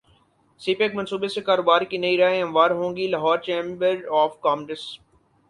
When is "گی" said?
2.97-3.07